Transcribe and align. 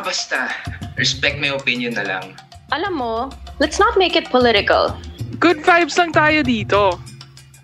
Ah, 0.00 0.08
basta. 0.08 0.48
Respect 0.96 1.36
my 1.44 1.52
opinion 1.52 1.92
na 1.92 2.08
lang. 2.08 2.32
Alam 2.72 2.96
mo, 2.96 3.14
let's 3.60 3.76
not 3.76 4.00
make 4.00 4.16
it 4.16 4.32
political. 4.32 4.96
Good 5.36 5.60
vibes 5.60 6.00
lang 6.00 6.16
tayo 6.16 6.40
dito. 6.40 6.96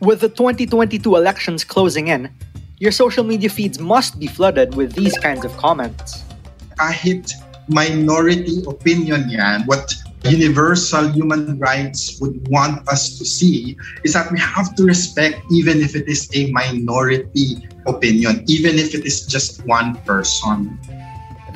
With 0.05 0.21
the 0.21 0.29
2022 0.29 1.01
elections 1.17 1.65
closing 1.65 2.13
in, 2.13 2.29
your 2.77 2.93
social 2.93 3.25
media 3.25 3.49
feeds 3.49 3.81
must 3.81 4.21
be 4.21 4.29
flooded 4.29 4.77
with 4.77 4.93
these 4.93 5.17
kinds 5.25 5.49
of 5.49 5.57
comments. 5.57 6.29
Kahit 6.77 7.33
minority 7.73 8.61
opinion 8.69 9.33
yan, 9.33 9.65
what 9.65 9.97
universal 10.29 11.09
human 11.09 11.57
rights 11.57 12.21
would 12.21 12.37
want 12.53 12.85
us 12.93 13.17
to 13.17 13.25
see 13.25 13.81
is 14.05 14.13
that 14.13 14.29
we 14.29 14.37
have 14.37 14.77
to 14.77 14.85
respect 14.85 15.41
even 15.49 15.81
if 15.81 15.97
it 15.97 16.05
is 16.05 16.29
a 16.37 16.53
minority 16.53 17.65
opinion, 17.89 18.45
even 18.45 18.77
if 18.77 18.93
it 18.93 19.09
is 19.09 19.25
just 19.25 19.65
one 19.65 19.97
person. 20.05 20.77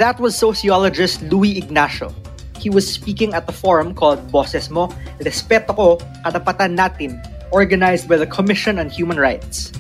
That 0.01 0.17
was 0.17 0.33
sociologist 0.33 1.21
Louis 1.29 1.61
Ignacio. 1.61 2.09
He 2.57 2.73
was 2.73 2.89
speaking 2.89 3.37
at 3.37 3.45
the 3.45 3.53
forum 3.53 3.93
called 3.93 4.33
Boses 4.33 4.73
Mo, 4.73 4.89
Respeto 5.21 5.77
Ko, 5.77 6.01
Katapatan 6.25 6.73
Natin, 6.73 7.21
organized 7.53 8.09
by 8.09 8.17
the 8.17 8.25
Commission 8.25 8.81
on 8.81 8.89
Human 8.89 9.21
Rights. 9.21 9.77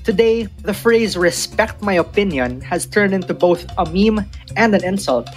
Today, 0.00 0.48
the 0.64 0.72
phrase 0.72 1.12
respect 1.20 1.84
my 1.84 2.00
opinion 2.00 2.64
has 2.64 2.88
turned 2.88 3.12
into 3.12 3.36
both 3.36 3.68
a 3.76 3.84
meme 3.84 4.24
and 4.56 4.72
an 4.72 4.80
insult. 4.80 5.28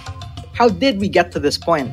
How 0.56 0.72
did 0.72 0.96
we 0.96 1.12
get 1.12 1.28
to 1.36 1.38
this 1.38 1.60
point? 1.60 1.92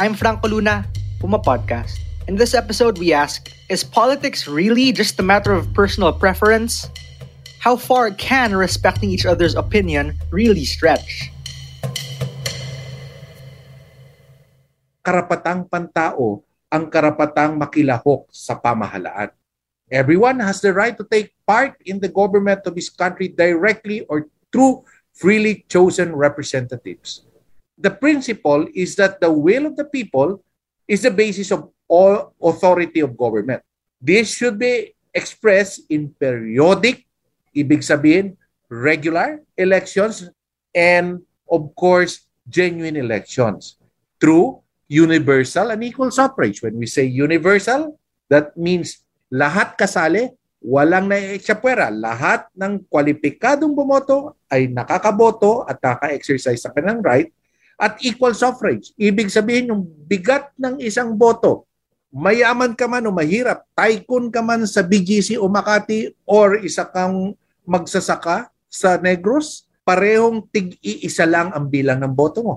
I'm 0.00 0.16
Franco 0.16 0.48
Luna, 0.48 0.88
Puma 1.20 1.36
Podcast. 1.36 2.05
In 2.26 2.34
this 2.34 2.54
episode, 2.54 2.98
we 2.98 3.12
ask 3.12 3.50
Is 3.70 3.82
politics 3.82 4.46
really 4.46 4.92
just 4.92 5.18
a 5.18 5.22
matter 5.22 5.52
of 5.52 5.72
personal 5.74 6.12
preference? 6.12 6.90
How 7.58 7.76
far 7.76 8.10
can 8.10 8.54
respecting 8.54 9.10
each 9.10 9.26
other's 9.26 9.54
opinion 9.54 10.14
really 10.30 10.64
stretch? 10.64 11.30
karapatang 15.06 15.70
pantao 15.70 16.42
ang 16.66 16.90
karapatang 16.90 17.54
makilahok 17.54 18.26
sa 18.34 18.58
pamahalaan. 18.58 19.30
Everyone 19.86 20.42
has 20.42 20.58
the 20.58 20.74
right 20.74 20.98
to 20.98 21.06
take 21.06 21.30
part 21.46 21.78
in 21.86 22.02
the 22.02 22.10
government 22.10 22.66
of 22.66 22.74
his 22.74 22.90
country 22.90 23.30
directly 23.30 24.02
or 24.10 24.26
through 24.50 24.82
freely 25.14 25.62
chosen 25.70 26.10
representatives. 26.10 27.22
The 27.78 27.94
principle 27.94 28.66
is 28.74 28.98
that 28.98 29.22
the 29.22 29.30
will 29.30 29.70
of 29.70 29.78
the 29.78 29.86
people 29.86 30.42
is 30.90 31.06
the 31.06 31.14
basis 31.14 31.54
of 31.54 31.70
all 31.88 32.34
authority 32.42 33.00
of 33.00 33.16
government. 33.16 33.62
This 34.02 34.30
should 34.30 34.58
be 34.58 34.94
expressed 35.14 35.88
in 35.88 36.12
periodic, 36.18 37.06
ibig 37.56 37.80
sabihin, 37.80 38.36
regular 38.68 39.40
elections, 39.56 40.28
and 40.74 41.22
of 41.48 41.72
course, 41.78 42.26
genuine 42.46 42.98
elections 42.98 43.80
through 44.20 44.60
universal 44.86 45.70
and 45.70 45.82
equal 45.82 46.10
suffrage. 46.10 46.62
When 46.62 46.78
we 46.78 46.86
say 46.86 47.06
universal, 47.06 47.98
that 48.28 48.54
means 48.54 49.02
lahat 49.32 49.74
kasali, 49.78 50.30
walang 50.62 51.10
naiexapwera. 51.10 51.90
Lahat 51.90 52.46
ng 52.54 52.86
kwalipikadong 52.90 53.74
bumoto 53.74 54.38
ay 54.50 54.70
nakakaboto 54.70 55.66
at 55.66 55.78
naka-exercise 55.82 56.62
sa 56.62 56.70
kanilang 56.70 57.02
right 57.02 57.30
at 57.76 57.98
equal 58.02 58.32
suffrage. 58.32 58.92
Ibig 58.96 59.28
sabihin 59.28 59.70
yung 59.70 59.82
bigat 59.84 60.50
ng 60.56 60.80
isang 60.80 61.14
boto, 61.14 61.68
mayaman 62.14 62.76
ka 62.78 62.86
man 62.86 63.06
o 63.06 63.12
mahirap, 63.14 63.66
tycoon 63.74 64.30
ka 64.30 64.42
man 64.42 64.66
sa 64.66 64.82
BGC 64.82 65.38
o 65.38 65.48
Makati 65.50 66.12
or 66.26 66.58
isa 66.62 66.86
kang 66.86 67.34
magsasaka 67.66 68.50
sa 68.70 68.98
Negros, 68.98 69.66
parehong 69.86 70.46
tig-iisa 70.50 71.26
lang 71.26 71.54
ang 71.54 71.70
bilang 71.70 72.02
ng 72.02 72.14
boto 72.14 72.42
mo. 72.42 72.54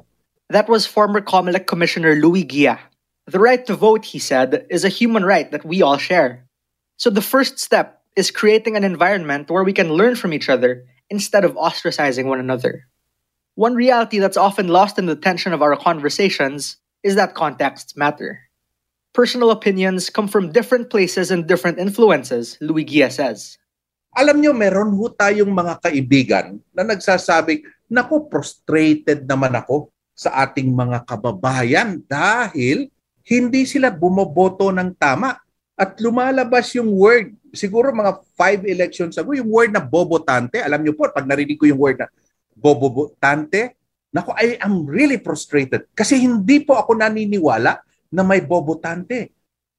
That 0.50 0.66
was 0.66 0.90
former 0.90 1.22
COMELEC 1.22 1.70
Commissioner 1.70 2.18
Louis 2.18 2.44
Gia. 2.44 2.82
The 3.30 3.38
right 3.38 3.62
to 3.70 3.78
vote, 3.78 4.06
he 4.06 4.18
said, 4.18 4.66
is 4.74 4.82
a 4.82 4.90
human 4.90 5.24
right 5.24 5.52
that 5.54 5.66
we 5.66 5.86
all 5.86 6.02
share. 6.02 6.42
So 6.98 7.14
the 7.14 7.22
first 7.22 7.62
step 7.62 8.02
is 8.18 8.34
creating 8.34 8.76
an 8.76 8.84
environment 8.84 9.50
where 9.54 9.64
we 9.64 9.74
can 9.74 9.94
learn 9.94 10.16
from 10.16 10.34
each 10.34 10.50
other 10.50 10.84
instead 11.10 11.46
of 11.46 11.54
ostracizing 11.54 12.26
one 12.26 12.40
another. 12.40 12.90
One 13.54 13.76
reality 13.76 14.18
that's 14.18 14.38
often 14.38 14.68
lost 14.68 14.98
in 14.98 15.06
the 15.06 15.16
tension 15.16 15.54
of 15.54 15.62
our 15.62 15.78
conversations 15.78 16.78
is 17.04 17.16
that 17.16 17.36
contexts 17.36 17.96
matter. 17.96 18.49
Personal 19.20 19.52
opinions 19.52 20.08
come 20.08 20.32
from 20.32 20.48
different 20.56 20.88
places 20.88 21.28
and 21.28 21.44
different 21.44 21.76
influences, 21.76 22.56
Louis 22.64 22.88
Gia 22.88 23.12
says. 23.12 23.60
Alam 24.16 24.40
nyo, 24.40 24.56
meron 24.56 24.96
ho 24.96 25.12
tayong 25.12 25.52
mga 25.52 25.76
kaibigan 25.84 26.56
na 26.72 26.88
nagsasabing, 26.88 27.68
naku, 27.92 28.32
frustrated 28.32 29.28
naman 29.28 29.60
ako 29.60 29.92
sa 30.16 30.48
ating 30.48 30.72
mga 30.72 31.04
kababayan 31.04 32.00
dahil 32.08 32.88
hindi 33.28 33.68
sila 33.68 33.92
bumoboto 33.92 34.72
ng 34.72 34.96
tama. 34.96 35.36
At 35.76 36.00
lumalabas 36.00 36.72
yung 36.80 36.88
word, 36.88 37.36
siguro 37.52 37.92
mga 37.92 38.24
five 38.40 38.64
elections 38.72 39.20
ago, 39.20 39.36
yung 39.36 39.52
word 39.52 39.76
na 39.76 39.84
bobotante. 39.84 40.64
Alam 40.64 40.80
niyo 40.80 40.96
po, 40.96 41.12
pag 41.12 41.28
narinig 41.28 41.60
ko 41.60 41.68
yung 41.68 41.84
word 41.84 42.00
na 42.00 42.08
bobotante, 42.56 43.76
nako, 44.16 44.32
I 44.40 44.56
am 44.64 44.88
really 44.88 45.20
frustrated. 45.20 45.92
Kasi 45.92 46.24
hindi 46.24 46.64
po 46.64 46.80
ako 46.80 46.96
naniniwala 46.96 47.84
na 48.10 48.26
may 48.26 48.42
bobotante. 48.42 49.34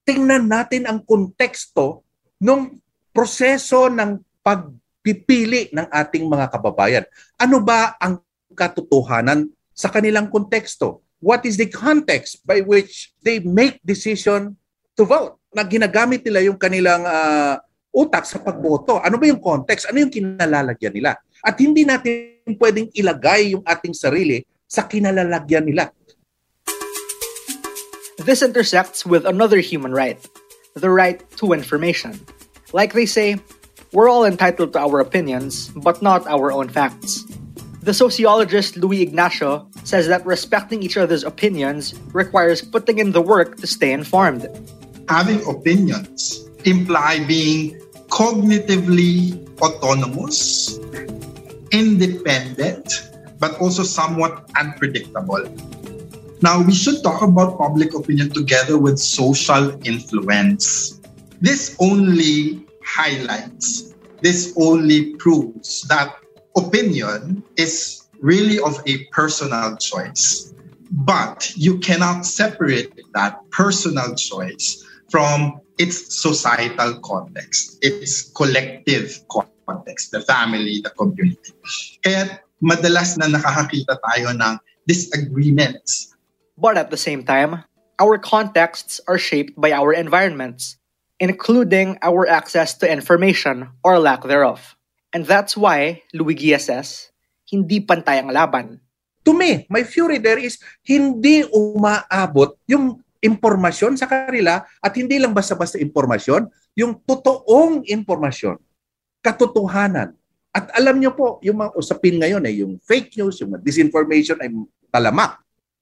Tingnan 0.07 0.47
natin 0.47 0.87
ang 0.87 1.03
konteksto 1.03 2.07
ng 2.41 2.79
proseso 3.11 3.91
ng 3.91 4.23
pagpipili 4.41 5.69
ng 5.75 5.87
ating 5.91 6.25
mga 6.27 6.47
kababayan. 6.51 7.05
Ano 7.37 7.61
ba 7.61 7.99
ang 8.01 8.23
katotohanan 8.55 9.51
sa 9.75 9.93
kanilang 9.93 10.31
konteksto? 10.33 11.05
What 11.21 11.45
is 11.45 11.61
the 11.61 11.69
context 11.69 12.41
by 12.49 12.65
which 12.65 13.13
they 13.21 13.45
make 13.45 13.77
decision 13.85 14.57
to 14.97 15.05
vote? 15.05 15.37
Na 15.53 15.67
ginagamit 15.67 16.25
nila 16.25 16.41
yung 16.47 16.57
kanilang 16.57 17.05
uh, 17.05 17.61
utak 17.93 18.25
sa 18.25 18.39
pagboto. 18.41 19.03
Ano 19.03 19.19
ba 19.19 19.27
yung 19.27 19.43
context? 19.43 19.91
Ano 19.91 20.01
yung 20.01 20.15
kinalalagyan 20.15 20.95
nila? 20.95 21.19
At 21.43 21.59
hindi 21.59 21.83
natin 21.85 22.57
pwedeng 22.57 22.89
ilagay 22.95 23.53
yung 23.59 23.67
ating 23.67 23.93
sarili 23.93 24.47
sa 24.71 24.87
kinalalagyan 24.87 25.67
nila. 25.67 25.91
This 28.21 28.43
intersects 28.43 29.07
with 29.07 29.25
another 29.25 29.61
human 29.65 29.93
right, 29.97 30.21
the 30.75 30.91
right 30.91 31.25
to 31.41 31.55
information. 31.57 32.21
Like 32.77 32.93
they 32.93 33.07
say, 33.07 33.41
we're 33.97 34.11
all 34.11 34.27
entitled 34.27 34.75
to 34.75 34.79
our 34.79 35.01
opinions, 35.01 35.73
but 35.73 36.03
not 36.03 36.27
our 36.29 36.53
own 36.53 36.69
facts. 36.69 37.25
The 37.81 37.95
sociologist 37.95 38.77
Louis 38.77 39.01
Ignacio 39.01 39.67
says 39.85 40.07
that 40.09 40.27
respecting 40.27 40.83
each 40.83 40.99
other's 40.99 41.25
opinions 41.25 41.97
requires 42.13 42.61
putting 42.61 42.99
in 42.99 43.13
the 43.13 43.23
work 43.23 43.57
to 43.57 43.67
stay 43.67 43.91
informed. 43.91 44.45
Having 45.09 45.41
opinions 45.49 46.45
imply 46.67 47.25
being 47.25 47.81
cognitively 48.13 49.33
autonomous, 49.65 50.77
independent, 51.73 52.85
but 53.39 53.59
also 53.63 53.83
somewhat 53.83 54.45
unpredictable. 54.61 55.41
Now, 56.43 56.63
we 56.63 56.73
should 56.73 57.03
talk 57.05 57.21
about 57.21 57.59
public 57.59 57.93
opinion 57.93 58.31
together 58.31 58.79
with 58.79 58.99
social 58.99 59.77
influence. 59.85 60.99
This 61.41 61.77
only 61.79 62.65
highlights, 62.81 63.93
this 64.23 64.55
only 64.57 65.17
proves 65.17 65.83
that 65.93 66.17
opinion 66.57 67.45
is 67.57 68.09
really 68.21 68.59
of 68.61 68.81
a 68.87 69.05
personal 69.13 69.77
choice. 69.77 70.55
But 70.91 71.53
you 71.57 71.79
cannot 71.79 72.25
separate 72.25 72.99
that 73.13 73.39
personal 73.51 74.15
choice 74.17 74.83
from 75.11 75.61
its 75.77 76.23
societal 76.23 77.01
context, 77.01 77.79
its 77.83 78.33
collective 78.33 79.21
context, 79.29 80.11
the 80.11 80.23
family, 80.23 80.81
the 80.81 80.91
community. 80.97 81.53
Kaya 82.01 82.41
madalas 82.65 83.21
na 83.21 83.29
nakakakita 83.29 84.01
tayo 84.01 84.33
ng 84.33 84.57
disagreements 84.89 86.10
But 86.61 86.77
at 86.77 86.93
the 86.93 87.01
same 87.01 87.25
time, 87.25 87.65
our 87.97 88.21
contexts 88.21 89.01
are 89.09 89.17
shaped 89.17 89.57
by 89.57 89.73
our 89.73 89.97
environments, 89.97 90.77
including 91.17 91.97
our 92.05 92.29
access 92.29 92.77
to 92.85 92.87
information 92.89 93.73
or 93.81 93.97
lack 93.97 94.29
thereof. 94.29 94.77
And 95.17 95.25
that's 95.25 95.57
why 95.57 96.05
Louis 96.13 96.37
Gia 96.37 96.61
says, 96.61 97.09
hindi 97.49 97.81
pantay 97.81 98.21
ang 98.21 98.29
laban. 98.29 98.77
To 99.25 99.33
me, 99.33 99.65
my 99.73 99.89
fury 99.89 100.21
there 100.21 100.37
is 100.37 100.61
hindi 100.85 101.49
umaabot 101.49 102.61
yung 102.69 103.01
impormasyon 103.25 103.97
sa 103.97 104.05
kanila 104.05 104.65
at 104.85 104.93
hindi 104.97 105.17
lang 105.17 105.33
basta-basta 105.33 105.81
impormasyon, 105.81 106.45
yung 106.77 107.01
totoong 107.05 107.89
impormasyon, 107.89 108.61
katotohanan. 109.25 110.13
At 110.53 110.73
alam 110.77 111.01
niyo 111.01 111.17
po, 111.17 111.41
yung 111.41 111.65
mga 111.65 111.73
usapin 111.73 112.21
ngayon 112.21 112.45
eh, 112.49 112.55
yung 112.65 112.77
fake 112.85 113.17
news, 113.17 113.41
yung 113.41 113.57
disinformation 113.61 114.37
ay 114.41 114.53
talamak. 114.93 115.41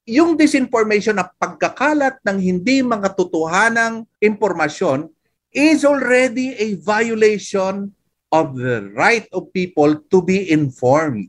Yung 0.09 0.41
disinformation 0.41 1.21
na 1.21 1.29
pagkakalat 1.29 2.17
ng 2.25 2.41
hindi 2.41 2.81
mga 2.81 3.13
totohanang 3.13 4.09
impormasyon 4.25 5.13
is 5.53 5.85
already 5.85 6.57
a 6.57 6.81
violation 6.81 7.93
of 8.33 8.57
the 8.57 8.89
right 8.97 9.29
of 9.37 9.53
people 9.53 10.01
to 10.09 10.25
be 10.25 10.49
informed. 10.49 11.29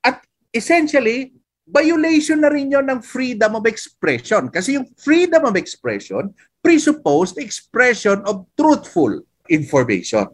At 0.00 0.24
essentially, 0.56 1.36
violation 1.68 2.40
na 2.40 2.48
rin 2.48 2.72
yun 2.72 2.88
ng 2.88 3.04
freedom 3.04 3.52
of 3.52 3.68
expression. 3.68 4.48
Kasi 4.48 4.80
yung 4.80 4.88
freedom 4.96 5.44
of 5.44 5.52
expression 5.52 6.32
presupposed 6.64 7.36
expression 7.36 8.24
of 8.24 8.48
truthful 8.56 9.12
information. 9.52 10.24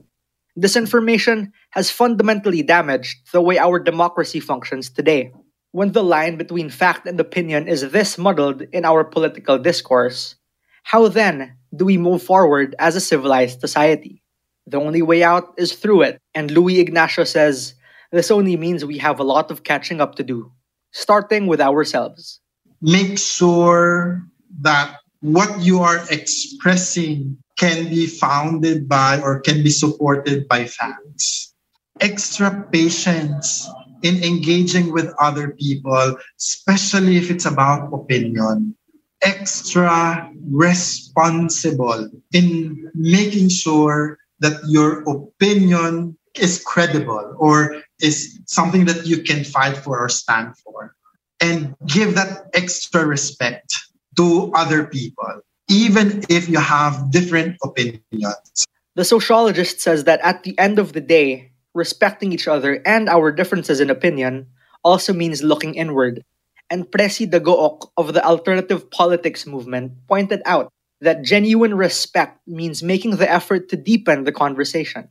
Disinformation 0.55 1.51
has 1.75 1.91
fundamentally 1.91 2.63
damaged 2.63 3.27
the 3.35 3.43
way 3.43 3.59
our 3.59 3.83
democracy 3.83 4.39
functions 4.39 4.87
today. 4.87 5.35
When 5.73 5.93
the 5.93 6.05
line 6.05 6.37
between 6.37 6.69
fact 6.69 7.07
and 7.07 7.19
opinion 7.19 7.67
is 7.67 7.81
this 7.91 8.19
muddled 8.19 8.61
in 8.73 8.85
our 8.85 9.05
political 9.05 9.59
discourse, 9.59 10.37
how 10.83 11.09
then 11.09 11.57
do 11.75 11.87
we 11.87 11.97
move 11.97 12.23
forward 12.23 12.77
as 12.79 12.95
a 12.95 13.01
civilized 13.01 13.61
society? 13.61 14.23
The 14.67 14.79
only 14.79 15.01
way 15.01 15.23
out 15.23 15.55
is 15.57 15.73
through 15.73 16.03
it, 16.03 16.21
and 16.35 16.51
Louis 16.51 16.79
Ignacio 16.79 17.25
says 17.25 17.75
this 18.13 18.31
only 18.31 18.57
means 18.59 18.85
we 18.85 18.99
have 18.99 19.19
a 19.19 19.25
lot 19.25 19.51
of 19.51 19.65
catching 19.65 20.03
up 20.03 20.17
to 20.17 20.23
do, 20.23 20.53
starting 20.93 21.47
with 21.47 21.61
ourselves. 21.61 22.39
Make 22.83 23.19
sure 23.19 24.23
that 24.61 24.99
what 25.23 25.59
you 25.61 25.81
are 25.81 26.05
expressing 26.11 27.39
can 27.57 27.89
be 27.89 28.07
founded 28.07 28.91
by 28.91 29.21
or 29.23 29.41
can 29.41 29.63
be 29.63 29.71
supported 29.71 30.47
by 30.49 30.67
facts. 30.67 31.55
Extra 32.01 32.69
patience 32.71 33.69
in 34.03 34.23
engaging 34.23 34.93
with 34.93 35.13
other 35.19 35.51
people, 35.51 36.17
especially 36.39 37.17
if 37.17 37.31
it's 37.31 37.47
about 37.47 37.93
opinion. 37.93 38.75
Extra 39.23 40.31
responsible 40.51 42.11
in 42.33 42.91
making 42.95 43.49
sure 43.49 44.19
that 44.41 44.61
your 44.67 45.03
opinion 45.09 46.19
is 46.35 46.63
credible 46.65 47.37
or 47.39 47.83
is 48.01 48.41
something 48.47 48.85
that 48.87 49.07
you 49.07 49.23
can 49.23 49.45
fight 49.45 49.77
for 49.77 49.99
or 50.01 50.09
stand 50.09 50.57
for. 50.59 50.95
And 51.41 51.75
give 51.87 52.15
that 52.15 52.51
extra 52.55 53.05
respect 53.05 53.75
to 54.17 54.53
other 54.55 54.85
people, 54.85 55.41
even 55.69 56.23
if 56.29 56.49
you 56.49 56.59
have 56.59 57.11
different 57.11 57.57
opinions. 57.63 58.67
The 58.95 59.05
sociologist 59.05 59.81
says 59.81 60.05
that 60.05 60.21
at 60.21 60.43
the 60.45 60.59
end 60.59 60.79
of 60.79 60.93
the 60.93 61.01
day, 61.01 61.52
respecting 61.75 62.33
each 62.33 62.49
other 62.49 62.81
and 62.85 63.09
our 63.09 63.33
differences 63.33 63.81
in 63.81 63.91
opinion 63.91 64.47
also 64.85 65.13
means 65.13 65.43
looking 65.43 65.75
inward. 65.75 66.25
And 66.71 66.89
Presi 66.89 67.29
Dagook 67.29 67.91
of 67.97 68.15
the 68.15 68.25
alternative 68.25 68.91
politics 68.91 69.47
movement 69.47 69.93
pointed 70.09 70.41
out 70.47 70.73
that 71.03 71.23
genuine 71.23 71.75
respect 71.75 72.39
means 72.47 72.83
making 72.83 73.17
the 73.17 73.31
effort 73.31 73.69
to 73.69 73.77
deepen 73.77 74.25
the 74.25 74.33
conversation. 74.33 75.09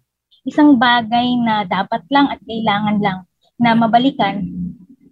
Isang 0.48 0.82
bagay 0.82 1.38
na 1.46 1.68
dapat 1.70 2.02
lang 2.10 2.34
at 2.34 2.42
kailangan 2.48 2.98
lang 3.04 3.20
na 3.62 3.78
mabalikan, 3.78 4.50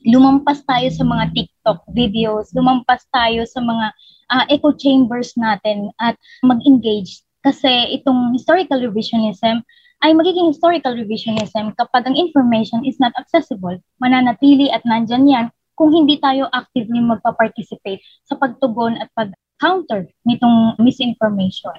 lumampas 0.10 0.66
tayo 0.66 0.90
sa 0.90 1.06
mga 1.06 1.24
TikTok 1.38 1.86
videos, 1.94 2.50
lumampas 2.58 3.06
tayo 3.14 3.46
sa 3.46 3.62
mga 3.62 3.86
uh, 4.34 4.44
echo 4.50 4.74
chambers 4.74 5.38
natin 5.38 5.94
at 6.02 6.18
mag-engage 6.42 7.22
kasi 7.46 7.70
itong 7.94 8.34
historical 8.34 8.82
revisionism 8.82 9.62
ay 10.00 10.16
magiging 10.16 10.48
historical 10.48 10.96
revisionism 10.96 11.76
kapag 11.76 12.08
ang 12.08 12.16
information 12.16 12.88
is 12.88 12.96
not 13.04 13.12
accessible. 13.20 13.76
Mananatili 14.00 14.72
at 14.72 14.80
nandyan 14.88 15.28
yan 15.28 15.46
kung 15.76 15.92
hindi 15.92 16.20
tayo 16.20 16.48
actively 16.56 17.00
magpa-participate 17.04 18.00
sa 18.28 18.36
pagtugon 18.40 19.00
at 19.00 19.12
pag-counter 19.16 20.08
nitong 20.24 20.80
misinformation. 20.80 21.76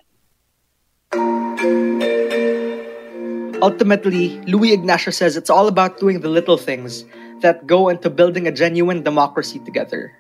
Ultimately, 3.60 4.40
Louis 4.48 4.72
Ignacio 4.72 5.12
says 5.12 5.36
it's 5.36 5.52
all 5.52 5.68
about 5.68 6.00
doing 6.00 6.20
the 6.20 6.32
little 6.32 6.56
things 6.56 7.04
that 7.44 7.68
go 7.68 7.88
into 7.88 8.08
building 8.08 8.48
a 8.48 8.52
genuine 8.52 9.04
democracy 9.04 9.60
together. 9.64 10.12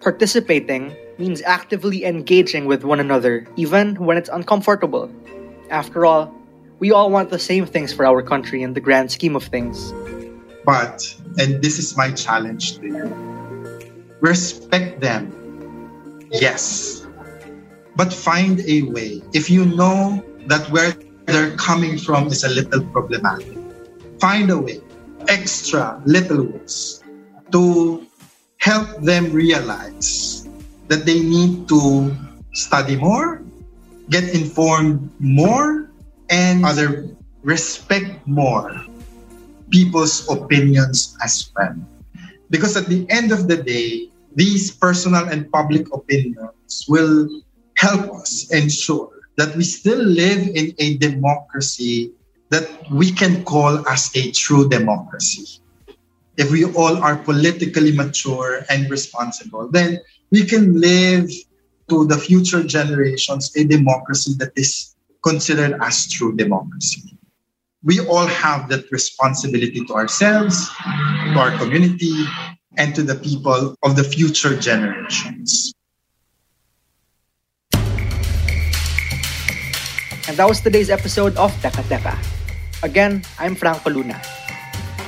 Participating 0.00 0.96
means 1.18 1.42
actively 1.44 2.04
engaging 2.04 2.64
with 2.64 2.84
one 2.84 3.00
another, 3.00 3.44
even 3.56 3.96
when 4.00 4.16
it's 4.16 4.32
uncomfortable. 4.32 5.12
After 5.68 6.06
all, 6.06 6.32
we 6.78 6.92
all 6.92 7.10
want 7.10 7.30
the 7.30 7.38
same 7.38 7.66
things 7.66 7.92
for 7.92 8.06
our 8.06 8.22
country 8.22 8.62
in 8.62 8.72
the 8.72 8.80
grand 8.80 9.10
scheme 9.10 9.34
of 9.34 9.44
things. 9.44 9.92
But, 10.64 11.14
and 11.38 11.62
this 11.62 11.78
is 11.78 11.96
my 11.96 12.12
challenge 12.12 12.78
to 12.78 12.86
you 12.86 13.28
respect 14.20 15.00
them, 15.00 15.30
yes, 16.30 17.06
but 17.94 18.12
find 18.12 18.60
a 18.66 18.82
way. 18.82 19.22
If 19.32 19.48
you 19.48 19.64
know 19.64 20.24
that 20.46 20.68
where 20.70 20.92
they're 21.26 21.56
coming 21.56 21.98
from 21.98 22.26
is 22.26 22.42
a 22.42 22.48
little 22.48 22.84
problematic, 22.86 23.56
find 24.20 24.50
a 24.50 24.58
way, 24.58 24.80
extra 25.28 26.02
little 26.04 26.46
ways 26.46 27.02
to 27.52 28.04
help 28.58 28.88
them 29.02 29.32
realize 29.32 30.48
that 30.88 31.06
they 31.06 31.20
need 31.20 31.68
to 31.68 32.14
study 32.54 32.96
more, 32.96 33.42
get 34.10 34.34
informed 34.34 35.10
more, 35.20 35.87
and 36.30 36.64
other 36.64 37.08
respect 37.42 38.26
more 38.26 38.72
people's 39.70 40.28
opinions 40.28 41.16
as 41.22 41.50
well. 41.56 41.76
Because 42.50 42.76
at 42.76 42.86
the 42.86 43.06
end 43.10 43.32
of 43.32 43.48
the 43.48 43.56
day, 43.56 44.08
these 44.34 44.70
personal 44.70 45.28
and 45.28 45.50
public 45.52 45.92
opinions 45.92 46.86
will 46.88 47.28
help 47.76 48.10
us 48.14 48.50
ensure 48.50 49.10
that 49.36 49.54
we 49.56 49.64
still 49.64 50.02
live 50.02 50.48
in 50.54 50.74
a 50.78 50.96
democracy 50.98 52.12
that 52.50 52.66
we 52.90 53.12
can 53.12 53.44
call 53.44 53.86
as 53.88 54.10
a 54.16 54.32
true 54.32 54.68
democracy. 54.68 55.60
If 56.36 56.50
we 56.50 56.64
all 56.64 56.96
are 57.02 57.16
politically 57.16 57.92
mature 57.92 58.64
and 58.70 58.90
responsible, 58.90 59.68
then 59.68 59.98
we 60.30 60.44
can 60.44 60.80
live 60.80 61.30
to 61.88 62.06
the 62.06 62.16
future 62.16 62.62
generations 62.62 63.52
a 63.56 63.64
democracy 63.64 64.34
that 64.38 64.52
is 64.56 64.94
considered 65.22 65.78
as 65.82 66.08
true 66.10 66.34
democracy. 66.36 67.18
We 67.82 68.00
all 68.00 68.26
have 68.26 68.68
that 68.70 68.90
responsibility 68.90 69.84
to 69.86 69.94
ourselves, 69.94 70.68
to 71.32 71.38
our 71.38 71.56
community, 71.58 72.26
and 72.76 72.94
to 72.94 73.02
the 73.02 73.14
people 73.14 73.74
of 73.82 73.96
the 73.96 74.04
future 74.04 74.56
generations. 74.56 75.74
And 80.28 80.36
that 80.36 80.46
was 80.46 80.60
today's 80.60 80.90
episode 80.90 81.36
of 81.36 81.50
Teka 81.62 81.82
Teka. 81.88 82.14
Again, 82.82 83.24
I'm 83.38 83.54
Franco 83.54 83.90
Luna. 83.90 84.20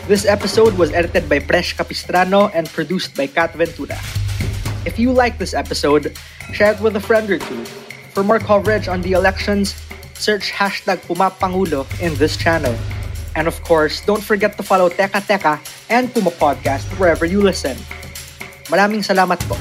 This 0.09 0.26
episode 0.26 0.75
was 0.75 0.90
edited 0.90 1.29
by 1.29 1.38
Presh 1.38 1.76
Capistrano 1.76 2.49
and 2.50 2.67
produced 2.67 3.14
by 3.14 3.29
Kat 3.29 3.52
Ventura. 3.55 4.00
If 4.88 4.99
you 4.99 5.12
like 5.12 5.38
this 5.38 5.55
episode, 5.55 6.17
share 6.50 6.73
it 6.73 6.81
with 6.81 6.97
a 6.97 7.00
friend 7.00 7.31
or 7.31 7.38
two. 7.38 7.62
For 8.17 8.25
more 8.25 8.40
coverage 8.40 8.88
on 8.88 9.02
the 9.02 9.12
elections, 9.12 9.76
search 10.20 10.52
hashtag 10.52 11.00
Pumapangulo 11.08 11.88
in 12.04 12.12
this 12.20 12.36
channel. 12.36 12.76
And 13.34 13.48
of 13.48 13.56
course, 13.64 14.04
don't 14.04 14.22
forget 14.22 14.60
to 14.60 14.62
follow 14.62 14.92
Teka 14.92 15.24
Teka 15.24 15.56
and 15.88 16.12
Puma 16.12 16.30
Podcast 16.36 16.84
wherever 17.00 17.24
you 17.24 17.40
listen. 17.40 17.80
Maraming 18.68 19.00
salamat 19.00 19.40
po. 19.48 19.56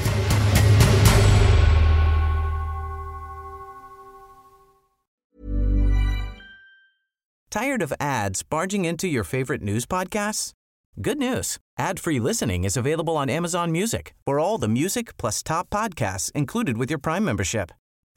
Tired 7.50 7.82
of 7.82 7.92
ads 7.98 8.46
barging 8.46 8.84
into 8.86 9.10
your 9.10 9.24
favorite 9.26 9.58
news 9.58 9.82
podcasts? 9.82 10.54
Good 11.02 11.18
news. 11.18 11.58
Ad-free 11.78 12.20
listening 12.20 12.62
is 12.62 12.76
available 12.76 13.16
on 13.16 13.26
Amazon 13.26 13.72
Music 13.72 14.14
for 14.24 14.38
all 14.38 14.58
the 14.58 14.70
music 14.70 15.16
plus 15.16 15.42
top 15.42 15.70
podcasts 15.70 16.30
included 16.30 16.78
with 16.78 16.90
your 16.90 17.02
Prime 17.02 17.24
membership. 17.24 17.72